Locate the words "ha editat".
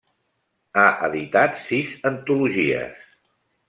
0.77-1.63